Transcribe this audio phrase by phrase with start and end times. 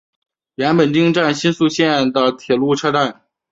[0.55, 3.21] 岩本町站新宿线的铁路车站。